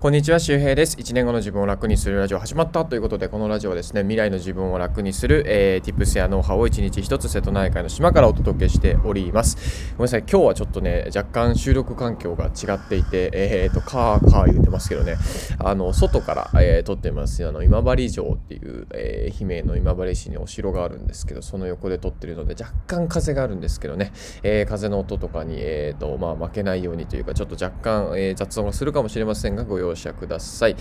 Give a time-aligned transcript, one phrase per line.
[0.00, 0.96] こんにちは、周平です。
[0.96, 9.92] 1年後の自分を楽にするラジオ始まったということで、このラジオはですね、未来の自分を楽にする、えー、Tips やノウハウを1日1つ瀬戸内海の島からお届けしております。
[9.98, 15.18] ごめんなさい、今日はちょっとね、若干収録環境が違っていて、えっ、ー、と、カーカー言ってますけどね、
[15.58, 17.46] あの、外から、えー、撮ってます。
[17.46, 24.12] あの、今治城っていう、えー、愛媛の今治市にお城があるんですけど、その横で撮ってるので、若干風があるんですけどね、
[24.42, 30.76] えー、風の音とかに、えっ、ー、と、まあ、負けないようにというか、ちょっと若干、えー、雑音がするかもしれませんが、ご用乗車ください。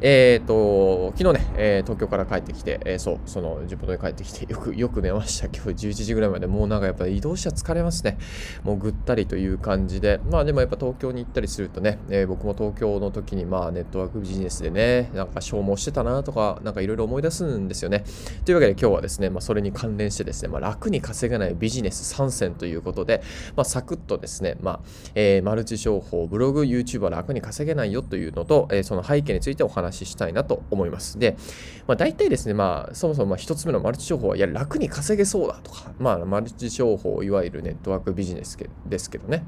[0.00, 5.46] えっ、ー、と、昨日ね、えー、東京から帰ってきて、えー、そう、その地元に帰ってきて、 よく、よく寝ました。
[5.46, 8.18] 今日11時ぐらいまで、もうなんかやっぱり移動車疲れますね。
[8.64, 18.04] もうぐったりという感じで、まあでもやっぱ東京に行ったりするとね、え僕も東京の時にまあネットワークビジネスでね、なんか消耗してたなとか、なんかいろいろ思い出すんですよね。
[18.44, 23.22] というわけで今日はですね、まあそれに関連してですね、まあ楽に稼げないビジネス参戦ということで、
[23.56, 24.80] まあサクッとですね、まあ、
[25.14, 31.18] えマルチ商法、ブログ、YouTube は楽に稼げないよというのと、えその背景についてお話ししたいなと思います。
[31.18, 31.36] で、
[31.86, 39.44] まあ、大体ですね、まあ、そもそもま1つ目のマルチ商法は、いや、楽に稼げそうだとか、まあ、マルチ商法、いわゆるネットワークビジネスですけどね。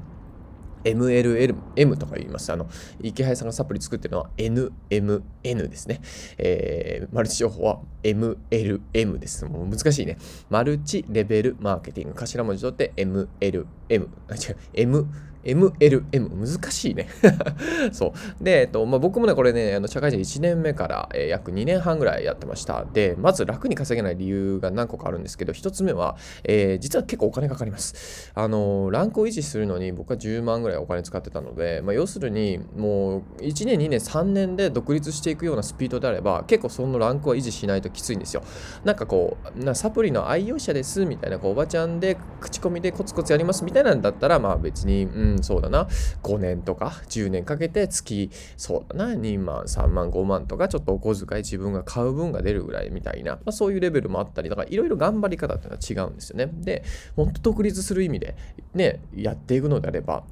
[0.83, 2.51] MLM とか言います。
[2.51, 2.67] あの、
[3.01, 6.01] 池原さんがサプリ作ってるのは NMN ですね。
[6.37, 9.45] えー、マルチ商法は MLM です。
[9.45, 10.17] もう難しいね。
[10.49, 12.15] マルチレベルマーケティング。
[12.15, 13.67] 頭文字取って MLM。
[13.89, 14.07] 違う。
[14.73, 15.07] M
[15.47, 17.07] MLM、難しいね
[17.93, 18.43] そう。
[18.43, 22.85] で、えっと、まあ、僕もね、これね、あの社会人1年目から、えー、約2年半ぐらいやってました。
[22.91, 28.31] で、まず楽に稼げない理由が何個かあるんですけど、1つ目は、えー、実は結構お金かかります。
[28.35, 38.43] あの、ランクを維持するのに僕は10万ぐらいお金使ってたので、まあ、要するに、もう1年、2年、3年で独立していくようなスピードであれば、結構そのランクは維持しないときついんですよ。
[38.83, 45.87] なんかこう、なサプリの愛用者ですみたいな、こうおばちゃんで口コミでコツコツやりますみたいなんだったら、まあ別に、うん、そうだな、
[46.23, 56.49] 5年とか10年かけて月、そうだな、2万、3万、5万とか、ちょっとお小遣い自分が買う分が出るぐらいみたいな、まあ、そういうレベルもあったり、だからいろいろ頑張り方っていうのは違うんですよね。
[56.53, 56.83] で、
[57.15, 58.35] 本当独立する意味で、
[58.73, 60.23] ね、やっていくのであれば、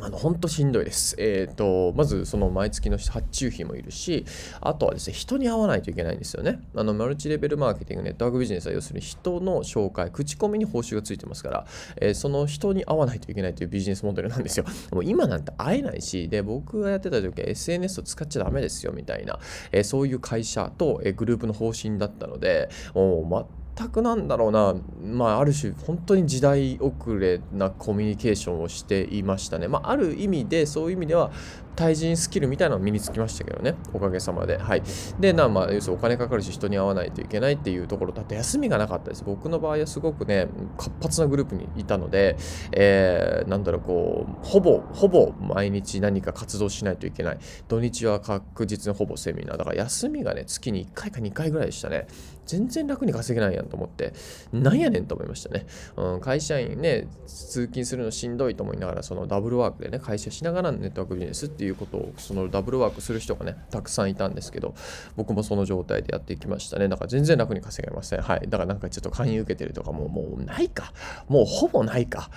[0.00, 1.14] あの、本当しんどいです。
[1.18, 4.24] えっ、ー、と、まず、その毎月の発注費もいるし、
[4.60, 6.58] あとはですね、人に会わないといけないんですよね。
[6.74, 11.66] あの、マルチレベルマーケティング、ネットワークビジネスは要するに人の紹介、口コミに報酬がついてますから、
[12.00, 14.64] えー、その人に会わないといけないというビジネスモデルなんですよ。
[14.90, 19.38] もう今なんて会えないし、で、僕がやってた時は SNS を使っちゃダメですよ、みたいな、
[19.70, 29.68] えー、そういう会社と、えグループの方針だったので、もう、全くなんだろうな、まあ、ある種本当に時代遅れなコミュニケーションをしていましたね。
[29.68, 31.32] まあ、ある意味でそういう意味では
[31.76, 34.58] 対人スキルみたいなの身につきましたけどね、おかげさまで。
[34.58, 34.82] はい。
[35.18, 39.24] で、なまあ、要するにお金かかるし、人に会わないといけないっていうところだって休みがなかったです。
[39.24, 42.36] 僕の場合はすごくね、活発なグループにいたので、
[42.72, 47.38] えー、なんだろう、こう、ほぼ、ほぼ毎日何か活動しないといけない。
[47.68, 49.56] 土日は確実にほぼセミナー。
[49.56, 52.06] だから休みがね、月に1回か2回ぐらいでしたね。
[52.46, 54.12] 全然楽に稼げないやんと思って、
[54.52, 55.66] なんやねんと思いましたね。
[55.96, 64.74] うん、会社員ね、通勤するのしんどいと思いながら、そのダブルワークでね、会社しながらネットワークビジネスっていういうことをそのダブルワークする人がねたくさんいたんですけど
[65.16, 70.92] 僕もその状態でやっていきましたねだから全然楽に稼げませんはいだからなんかちょっと勧誘受けてるとかもうもうないか
[71.28, 72.30] もうほぼないか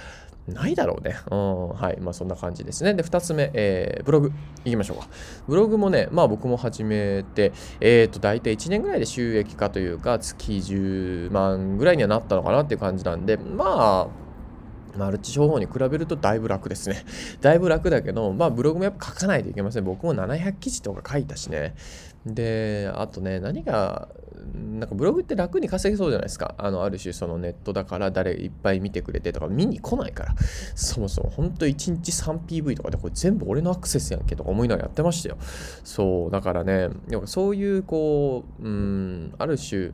[0.48, 1.18] ないだろうね。
[1.30, 1.70] うん。
[1.72, 2.00] はい。
[2.00, 2.94] まあそんな感じですね。
[2.94, 4.32] で、2つ目、えー、ブログ。
[4.64, 5.10] いきましょうか。
[5.46, 7.52] ブログもね、まあ僕も始めて、
[7.82, 14.27] えっ、ー、と、大体1年ぐらいで収益化というか、月10万ぐらいにはなったのかなっていう感じなんで、まあ、
[14.98, 17.06] マルチ商法に比べるとだいぶ楽ですね。
[17.42, 19.84] だいぶ楽だけど、まあブログもやっぱ書かないといけません。
[19.84, 21.76] 僕も700記事とか書いたしね。
[22.26, 24.10] で、あとね、何が、
[24.80, 26.56] なんかブログって楽に稼げそうじゃないですか。
[26.58, 30.36] あの、ある種そのネットだから誰いっぱい見てくれてとか見に来ないから。
[30.76, 35.38] そもそも本当1日 3PV とかでこれ全部俺のアクセスやんけとか思いながらやってましたよ。
[35.84, 36.90] そう、だからね、
[37.26, 39.92] そういうこう、うん、ある種、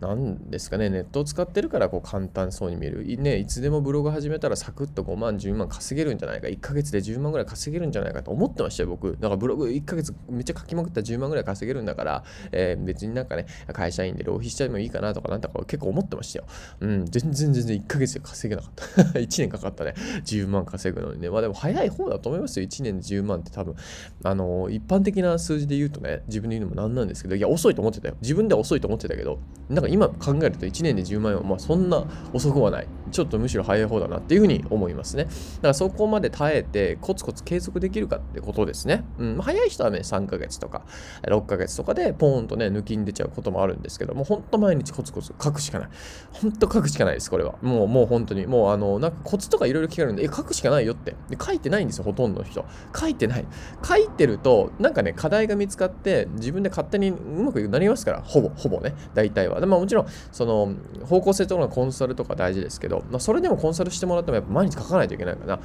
[0.00, 3.04] なんですかね、ネットを使ってるからこう簡単そうに見える。
[3.18, 9.12] ね、いつでもブログ始めたらサクッと5万、10万稼げるんじゃないか、1ヶ月で10万ぐらい稼げるんじゃないかと思ってましたよ、僕。
[9.12, 16.44] だからブログ1ヶ月めっちゃ書きまくったら10万ぐらい稼げるんだから、えー、別になんかね、会社員で浪費しちゃえばいいかなとかなんとか結構思ってましたよ。
[16.80, 19.02] うん、全然全然1ヶ月で稼げなかった。
[19.18, 19.94] 1年かかったね、
[20.24, 21.30] 10万稼ぐのにね。
[21.30, 23.74] まあでも早い方だと思いますよ、1年で10万って多分。
[24.22, 28.16] あのー、一般的な数字で言うとね、自分で言うのもなんなんですけど、いや、遅いと思ってたよ。
[28.20, 29.38] 自分では遅いと思ってたけど、
[29.68, 32.88] なんかか今考えると1年で10万円はまあそんな遅くはない。
[33.10, 35.24] ちょっとむしろ早い方だなっていうふうに思いますね。
[35.24, 35.34] だか
[35.68, 39.04] らそこまで耐えてコツコツ継続できるかってことですね。
[39.18, 40.84] うん、早い人はね、3ヶ月とか
[41.22, 45.88] 6ヶ月とかでポーンとね、抜きに出ちゃうこともあるんですけども、ほんと毎日コツコツ書くしかない。
[46.32, 47.54] ほんと書くしかないです、これは。
[47.62, 48.46] もう、もう本当に。
[48.46, 51.14] もうあの、なんかコツとかいろいろ聞かれるんで、え、書くしかないよって。
[51.30, 52.64] で書いてないんですよ、ほとんどの人。
[52.98, 53.46] 書いてない。
[53.84, 59.60] 書いてると、なんかね、課題が見つかって、自分で勝手にうまくなりますから、ほぼ、ほぼね、大体は。
[59.60, 60.74] でまあ、もちろん、その、
[61.04, 65.60] 方向性とかコンサルとか大事ですけど、まあ、それでもコンサルしてもらっても、やっぱ毎日書かないといけないかな、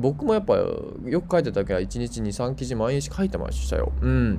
[0.00, 3.92] 僕もやっぱ、よく書いてた時は1日2、3記事毎日書いてましたよ。
[4.00, 4.38] うん。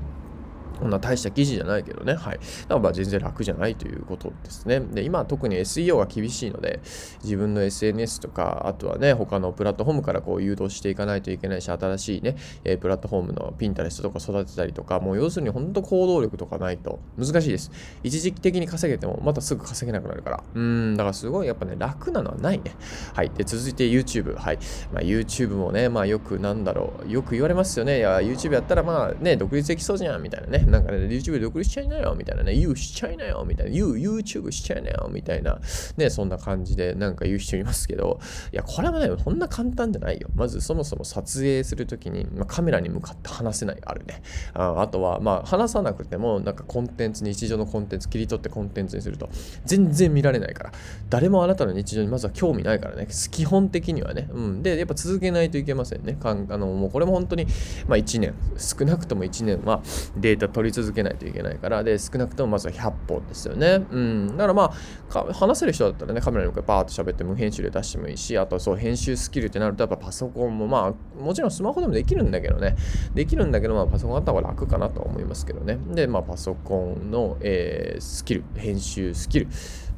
[0.76, 2.14] こんな大した記事じゃないけどね。
[2.16, 2.38] はい。
[2.38, 4.80] だからまあ全然楽じゃないということですね。
[4.80, 6.80] で、今特に SEO が厳しいので、
[7.24, 17.72] 自分の SNS とか、あとはね、他のプラットフォームからこう誘導していかないといけないし、新しいね、えプラットフォームのピンタレストとか育てたりとか、もう要するに本当行動力とかないと難しいです。
[18.04, 20.44] 一時期的に稼げてもまたすぐ稼げなくなるから。
[20.54, 22.76] うん、だからすごいやっぱね、楽なのはないね。
[23.14, 23.30] はい。
[23.30, 24.36] で、続いて YouTube。
[24.36, 24.60] はい。
[24.92, 28.00] まあ、YouTube もね、まあよくなんだろう、よく言われますよね。
[28.00, 30.65] いや、YouTube やったらまあね、独立できそうじゃん、みたいなね。
[30.66, 35.60] なんかね、YouTube で独立しちゃいなよみたいなね、You しちゃいなよみたいな、You YouTube しちゃいなよみたいな、
[35.98, 38.20] ね、そんな感じでなんか言う人いますけど、
[38.52, 40.30] いや、これはね、こんな簡単じゃないよ。
[40.36, 44.22] まずそもそも撮影するときに、まあ、カメラに向かって話せないあるね。
[44.54, 49.30] ああとは、まあ、話さなくても、なんかコンテンツ、日常のコンテンツ切り取ってコンテンツにすると、
[49.66, 50.72] 全然見られないから、
[51.10, 54.28] 誰もあなたの日常にまずは興味ないからね、基本的にはね。
[54.32, 54.64] うん。
[54.64, 56.14] で、やっぱ続けないといけませんね。
[56.14, 57.48] かんあのもうこれも本当に、
[57.88, 59.82] まあ、1年、少なくとも1年は
[60.18, 63.86] データ取り続けないといけないから、で、少なくともまずは100本ですよね。
[63.92, 64.28] うん。
[64.38, 64.72] だからま
[65.14, 72.78] あ、話せる人だったらね、カメラに向かってバーッと喋って無編集で出してもいいし、あとそう、編集スキルってなると、やっぱパソコンもまあ、もちろんスマホでもできるんだけどね、
[73.14, 75.78] できるんだけど、まあ、パソコンあった方が楽かなとは思いますけどね。
[75.90, 79.48] で、まあ、パソコンの、えー、スキル、編集スキル。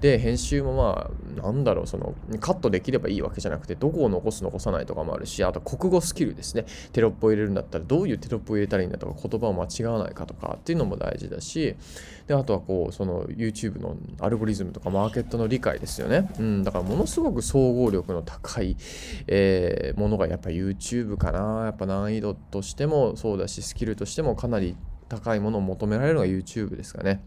[0.02, 1.10] で編集もま
[1.40, 6.66] あなんだろうそのカットできればいいわけじゃなくてどこを残す残さないとかもあるしあと国語スキルですね。
[6.92, 11.76] テロップを入れるんだったらどういうテロップを入れたらいいんだとか言葉を間違わないかとかっていうのも大事だし
[12.28, 18.76] であとはこうその YouTube のアルゴリズムとかマーケットの理解ですよね、うん、だからものすごく総合力の高い、
[19.28, 21.66] えー、ものがやっぱ YouTube かな。
[21.66, 24.76] やっぱ難易度としてもそうだしスキルとしてもかなり
[25.10, 27.22] 高いものを求められるのが YouTube ですかね。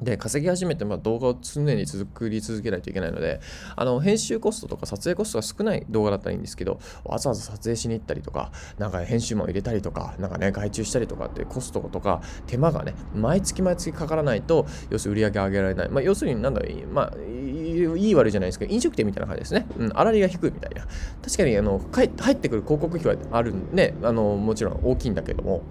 [0.00, 3.40] で、稼ぎ始めて、ま、動画を常に作り続けないといけないので、
[3.76, 15.88] あの、編集コストとか撮影コストが少ない動画だったらいいんですけど、わざわざ撮影しに行ったりとか、なんか編集も入れたりとか、なんかね、外注したりとかってコストとか、手間がね、毎月毎月かからないと、要するに売り上げ上げられない。
[15.88, 19.66] まあ、要するに、なんだろう、まあ、いい悪いじゃないですけど、飲食店みたいな感じですね。
[19.78, 20.86] うん、粗利が低いみたいな。
[21.22, 25.62] 確かに、あの、入ってくる広告費はあるんで、あの、もちろん大きいんだけども、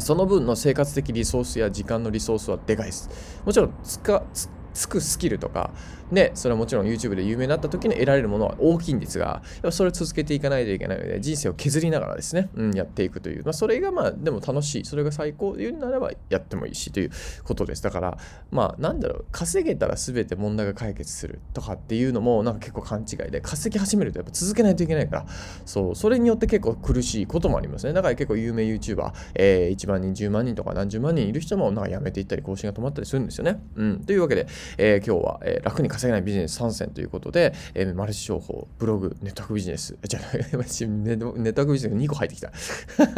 [0.00, 3.10] その分の生活的リソースや時間のリソースはでかいです。
[3.44, 3.98] もちろんつ
[4.88, 5.70] くスキルとか
[6.12, 17.10] で、それはもちろん YouTube で有名になった時に得られるものは大きいんですが、やっぱそれを続けていかないといけないので、人生を削りながらですね、うん、やっていくという、まあ、それがまあ、でも楽しい、それが最高というならばやってもいいしという
[17.44, 17.82] ことです。
[17.82, 18.18] だから、
[18.50, 25.26] まあ、なんだろう、稼げたら全て問題が解決するとかっていうのも、なんか結構勘違いで、稼ぎ始めるとやっぱ続けないといけないから、
[25.64, 27.92] そう、それによって結構苦しいこともありますね。
[27.92, 33.60] だから結構有名 YouTuber、えー、1万人、10万人とか何十万人いる人も、なんか辞めていったり、更新が止まったりするんですよね。
[33.76, 34.04] うん。
[34.04, 34.46] というわけで、
[34.78, 42.52] えー、今日は、えー、楽に稼げないビジネス参戦ということで、えー、マルチ商法、ブログ、ネットワークビジネス、じゃあ、 ネットワークビジネス2個入ってきた。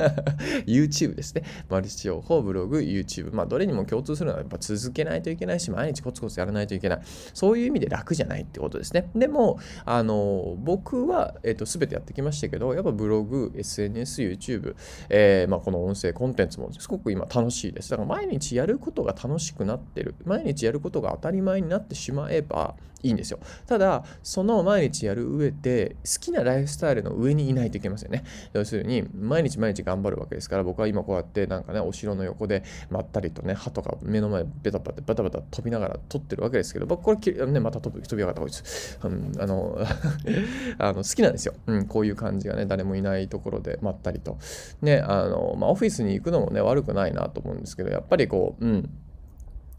[0.66, 1.42] YouTube ですね。
[1.68, 3.34] マルチ商法、ブログ、YouTube。
[3.34, 7.00] まあ、どれにも共通するのはやっぱ続けないといけないし、毎日コツコツやらないといけない。
[7.32, 9.10] そういう意味で楽じゃないってことですね。
[9.14, 14.74] でも、あの、僕は、えっ、ー、と、すべてやってきましたけど、やっぱブログ、SNS、YouTube、
[15.08, 17.90] えー、まあ、この音声コンテンツもすごく今楽しいです。
[17.90, 20.14] だから毎日やることが楽しくなってる。
[20.24, 22.73] 毎日やることが当たり前になってしまえば
[23.04, 23.38] いいんですよ。
[23.66, 28.24] ただその毎日やる上で好きなライフスタイルの上にいないといけませんね。
[28.54, 39.78] 要するに毎日毎日頑張るわけですから僕は今こうやってなんかねお城の横でまったりとね歯とか目の前ベタバタバタバタ飛びながら撮ってるわけですけど僕これねまた飛び飛び上がったこいつ、うん、あの
[40.78, 44.38] あの好きなんですよ、うん、こういう感じがね誰もいないところでまったりと。
[44.80, 48.90] ねあの、まあ、オフィスに行くのもね悪くないなと思うんですけどやっぱりこううん。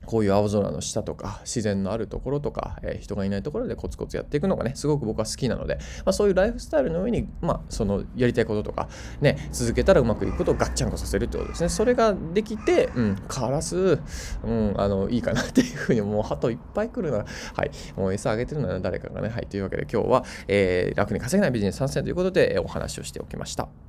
[0.05, 8.89] こういう青空の下とか自然のあるところとか、えー、人がいないところでコツコツやっていくのがねすごく僕は好きなので、まあ、そういうライフスタイルの上に、まあ、そのやりたいこととか、
[9.21, 13.99] ね、続けたらうまくいくことをガッチャンコさせるってことですねそれができて、うん、カラス、
[14.43, 23.84] うん、あのいいかなっていうふうにもう鳩いっぱい来るならはいもう餌あげてるなら誰かがねはいというわけで今日は、えー、楽に稼げないビジネス参戦ということで、えー、お話をしておきました。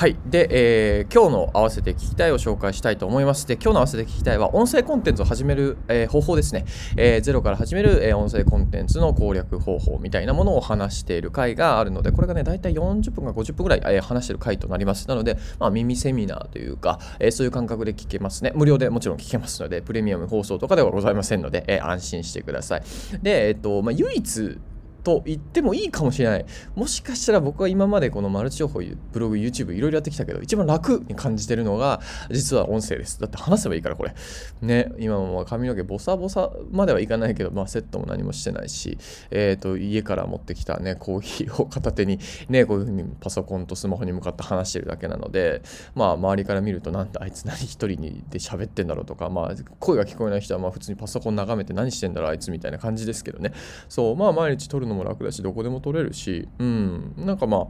[0.00, 0.16] はい。
[0.24, 3.46] で、えー、今日の合わせて聞きたいを紹介したいと思います。
[3.46, 6.64] で、今日の合わせて聞きたいは、音声コンテンツを始める、えー、方法ですね。
[6.96, 15.06] えー、ゼロから始める、え音声コンテンツの攻略方法みたいなものを話している回があるので、これがね、だいたい40分か50分ぐらい、え話している回となります。
[15.06, 18.52] なので、まあ、耳セミナーというか、えそういう感覚で聞けますね。
[18.54, 22.82] 無料でもちろん聞けますので、プレミアム放送とかではございませんので、え安心してください。
[23.20, 24.58] で、えっと、まあ、唯一、
[25.02, 26.46] と言ってもいいかもしれない。
[26.74, 28.80] もしかしたら僕は今までこのマルチ情報、
[29.12, 33.20] ブログ、YouTube いろいろやってきたけど、一番楽に感じてるのが、実は音声です。
[33.20, 34.14] だって話せばいいから、これ。
[34.60, 38.98] ね、今も髪の毛ボサボサまではいかないけど、まあセットも何もしてないし、
[39.30, 45.62] えっ、ー、と、家から持ってきたね、コーヒーを片手に、ね、こういうふうにパソコンとスマホに向かって話してるだけなので、
[45.94, 53.52] まあ周りから見ると、なんだあいつ何一人にで喋ってんだろうとか、まあ声が聞こえない人はまあ普通にパソコン眺めて何してんだろうあいつみたいな感じですけどね。
[53.88, 57.66] そう、まあ毎日撮るのも楽だし、どこでも取れるし、うん、なんかまあ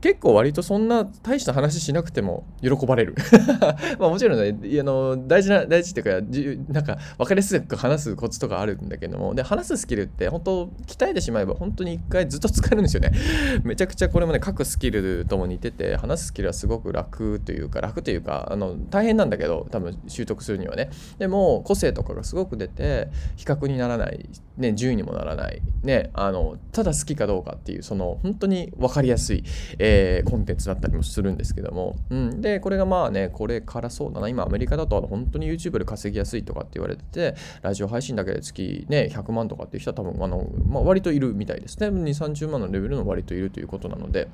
[0.00, 3.16] 結構割とそんな大した話しなくても喜ばれる。
[3.98, 13.10] まあもちろんねあの大事な大事っていうかなんか分かりやすく話すコツとかあるんだけどもで話すスキルって本当鍛えてしまえば本当に一回ずっと使えるんですよね。
[13.64, 20.90] めちゃくちゃこれもね書くスキルとも似てて話すスキルはすごく楽というか楽というかあの大変なんだけど多分習得するにはね。
[21.18, 29.42] でも個性とかがすごく出て比較にならないね順位にもならないねあのただ好きかどうかっていうその本当に分かりやすい、
[29.78, 34.28] えーえー、コンテンツだったりもするんですけども、うん、でこれがまあねこれからそうだな。
[34.28, 41.88] 今アメリカだと本当に YouTube で稼ぎやすいとかって言われててラジオ配信だけで月ね100万とかっていう人は多分あの、まあ、割といるみたいですね。
[41.88, 44.28] 2 3 0万のレベルの割といるということなので。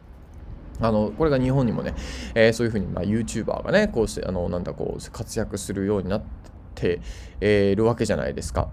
[0.81, 1.95] あのこれが日本にもね、
[2.35, 6.23] えー、そういうふうに、まあ、YouTuber がねこうしてあのなんだこう活躍するようになっ
[6.75, 6.99] てい、
[7.41, 8.71] えー、るわけじゃないですか。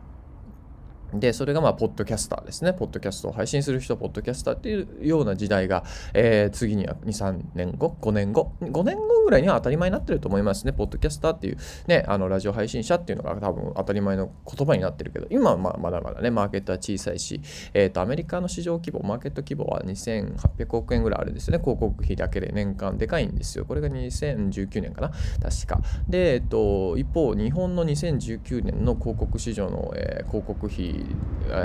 [1.14, 2.74] で、それがまあ、ポッドキャスターですね。
[2.74, 10.74] ポッドキャストを配信する人、ポッドキャスターっていうような時代が、えー、次には2、3年後、5年後、5年後ぐらいには当たり前になってると思いますね。
[10.74, 17.42] ポッドキャスターっていうね、あの、ラジオ配信者っていうのが多分当たり前の言葉になってるけど、今はまあまだまだね、マーケットは小さいし、
[17.74, 21.64] えっ、ー、と、アメリカの市場規模、マーケット規模は2800億円ぐらいあるんですよね。
[21.64, 23.66] 広告費だけで年間でかいんですよ。
[23.66, 25.10] これが2019年かな
[25.42, 25.82] 確か。
[26.08, 31.01] で、えっ、ー、と、一方、日本の2019年の広告市場の、えー、広告費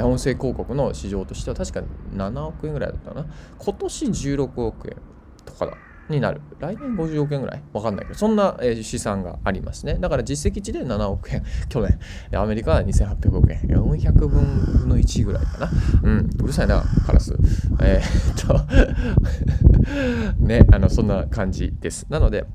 [0.03, 1.83] 音声広告の市場としては確か
[2.15, 3.27] 7億円ぐらいだったな。
[3.59, 4.97] 今年16億円
[5.45, 5.77] とかだ。
[6.09, 6.41] になる。
[6.61, 7.63] 来年50億円ぐらい。
[7.73, 8.19] わかんないけど。
[8.19, 9.95] そんな、え資産がありますね。
[9.95, 11.43] だから実績値で7億円。
[11.69, 11.99] 去年。
[12.33, 13.61] アメリカは2800億円。
[13.63, 15.71] 400分の1ぐらいかな。
[16.03, 16.31] うん。
[16.43, 17.37] うるさいなカラス。
[17.83, 18.47] えー、っ
[20.39, 20.43] と。
[20.45, 20.67] ね。
[20.73, 22.07] あのそんな感じです。
[22.09, 22.47] なので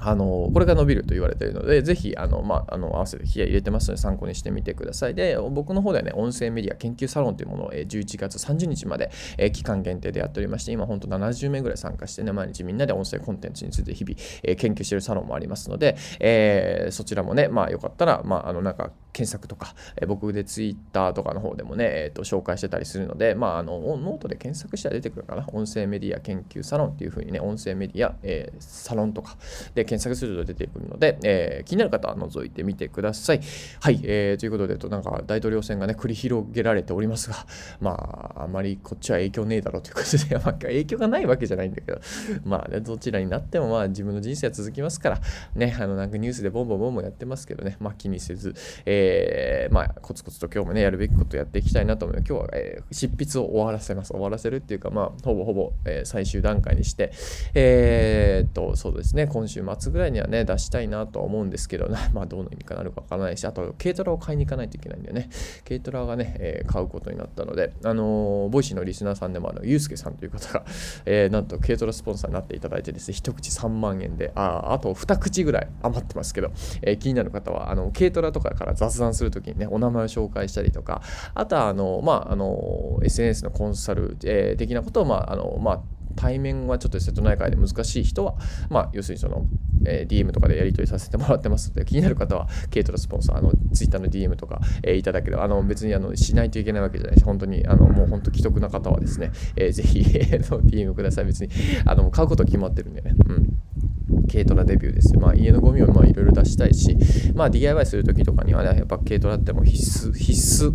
[0.00, 5.14] あのこれが伸びると言われているので、ぜひあの、まあ、あの合わせて冷や入れてますので参考にしてみてください。
[5.14, 9.10] で、僕の方ではね、音声メディア研究サロンというものを11月30日まで
[9.52, 14.16] 期間限定でやっておりまして、今本当70名ぐらい参加してね、毎日みんなで音声コンテンツについて日々
[14.56, 25.44] 研究しているサロンもありますので、えー、そちらもね、まあよかったら、まああのなんか検索とか、え僕でツイッターとかの方でもね、えー、と紹介してたりするので、まあ、あのノートで検索したら出てくるかな。
[25.52, 29.36] 音声メディア研究サロンっていう風にね、音声メディア、えー、サロンとか
[29.74, 33.40] で検索すると出てくるので、えー、気になる方は覗いてみてください。
[33.80, 37.36] はい、えー、ということで、となんか大統領選がね、繰り広げられておりますが、
[37.80, 42.00] まあ、あまりこっちは影響ねえだろうということで、 まあ、影響がないわけじゃないんだけど、
[42.44, 45.20] まあね、どちらになっても、まあ、自分の人生は続きますから、
[45.54, 48.54] ね、あの、なんかニュースでボンボンボンボンやってますけどね、まあ、気にせず、
[48.84, 54.12] えー、まあ、コツコツと今日もね、やるべきことやっていきたいなと思う、今日は、えー、執筆を終わらせます。
[54.12, 57.12] 終わらせるっていうか、まあ、ほぼほぼ、えー、最終段階にして、
[57.54, 65.30] えー、っと、そうですね、今週末ぐらいにはね、出したいなとは思うんですけど、 まあ、どうの意味かなるかわからないし、あと、軽トラを買いに行かないといけないんだよね。
[65.66, 70.64] 軽トラがね、えー、買うことになったので、あのー、 Voicy のリスナーさんでも、あの、ゆうすけさんという方が、
[71.06, 76.50] えー、なんと軽トラスポンサーになっていただいてですね、一口3万円で、ああと二口ぐらい余ってますけど、
[76.82, 81.02] え、気になる方は、あの、軽トラとかから雑談するときにね、お名前を紹介したりとか、
[81.34, 85.80] あとは、あの、まあ、あの、SNS のコンサル、え、的なことを、まあ、あの、まあ、
[86.18, 88.34] 対面はちょっと瀬戸内海で難しい人は、
[88.70, 89.46] まあ、要するにその、
[89.86, 101.26] えー、DM とかでやり取りさせてもらってますので、 気になる方は、ケイトのスポンサー、あの、Twitter の DM とか、えー、いただければ、あの、別にあのしないといけないわけじゃないし、本当に、あの、もう本当既得な方はですね、えー、 ぜひ、えー、DM ください。
[101.26, 101.50] 別に、
[101.84, 103.14] あの、買うこと決まってるんでね。
[103.28, 104.26] うん。
[104.28, 105.20] 軽トラデビューですよ。
[105.20, 106.96] まあ、家のゴミをいろいろ出したいし、
[107.34, 110.72] まあ、DIY するときとかにはね、やっぱ軽トラっても必須、必須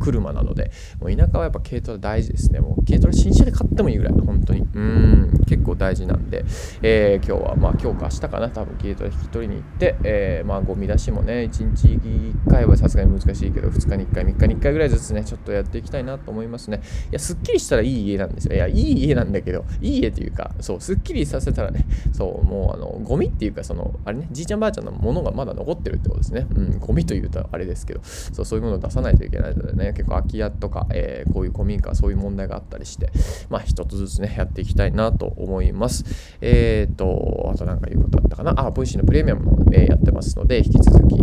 [0.00, 2.60] 車なので、もう田舎はやっぱ軽トラ大事ですね。
[2.60, 4.60] もう軽トラ新車で買ってもいいぐらい、本当に。
[4.60, 6.44] うん、結構大事なんで、
[6.82, 16.80] えー、今日は、まあ今日か明日かな、多分軽トラ引き取りに行って、えー、まあゴミ出しもね、1日1回はさすがに難しいけど、2日に1回、3日に1回ぐらいずつね、ちょっとやっていきたいなと思いますね。
[17.10, 18.54] いや、すっきりしたらいい家なんですよ。
[18.54, 26.46] いや、いい家なんだけど、いい家というか、そう、すっきりさせたらね、そう、もうあの、ゴミっていうか、その、あれね、じいちゃんばあちゃんのものがまだ残ってるってことですね。
[26.54, 33.10] うん、ゴミというとあれですけど、そうそういうものを出さないといけないのでね、結構空き家とか、えー、こういう古民家、そういう問題があったりして、
[33.48, 36.04] まあ、一つずつね、やっていきたいなと思います。
[36.40, 38.54] えっ、ー、と、あと何か言うことあったかな？
[38.56, 41.14] あ、 Voicy のプレミアムも、えー、やってますので、引き続き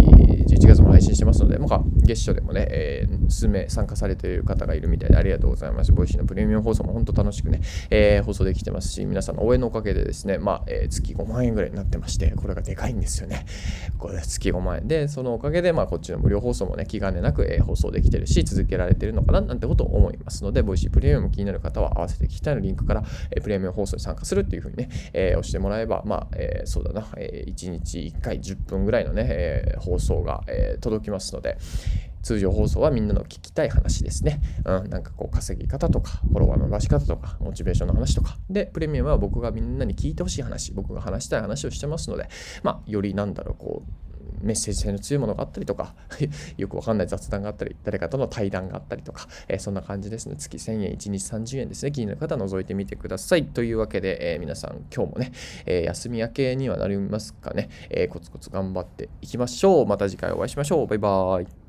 [0.57, 5.91] 11月も配信してますので、もか月初でもね、えー、数名参加されている方がいるみたいでありがとうございます。
[5.91, 7.61] Voicy のプレミアム放送も本当楽しくね、
[7.91, 13.45] えー、放送できてますし、皆さんの応援のおかげでですね、まあ、えー、月5万円ぐらいになってまして、これがでかいんですよね。
[13.99, 31.57] これ月5万円で、そのおかげで、まあ、こっちの無料放送もね、気兼ねなく、えー、放送できてるし、続けられてるのかななんてことを思いますので、 Voicy プレミアム気になる方は合わせて聞きたいのリンクから、えー、プレミアム放送に参加するっていうふうにね、えー、押してもらえば、まあ、えー、そうだな、えー、1日1回10分ぐらいのね、えー、放送が、え、届きますので、
[32.23, 34.41] 通常放送はみんなの聞きたい話ですね。
[34.65, 38.37] うん、なんかこう稼ぎ方とか、フォロワーの伸ばし方とか、モチベーションの話とか。
[38.49, 42.27] で、プレミアムは僕がみんなに聞いてほしい話、僕が話したい話をしてますので、
[42.63, 44.06] まあ、よりなんだろう、こう、
[44.41, 45.95] メッセージ性の強いものがあったりとか
[46.57, 50.35] よくわかんない雑談があったり、誰かとの対談があったりとか、えー、そんな感じですね。
[50.37, 51.91] 月1000円、1日30円ですね。
[51.91, 53.45] 気になる方覗いてみてください。
[53.45, 55.31] というわけで、えー、皆さん今日もね、
[55.65, 59.85] えー、休み明けにはなりますかね、えコツコツ頑張っていきましょう。
[59.85, 60.87] また次回お会いしましょう。
[60.87, 61.66] バイバーイ。